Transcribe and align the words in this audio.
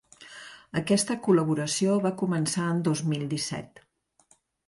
Aquesta 0.79 1.17
col·laboració 1.27 1.99
va 2.07 2.13
començar 2.23 2.65
en 2.77 2.81
dos 2.89 3.05
mil 3.13 3.27
disset. 3.35 3.85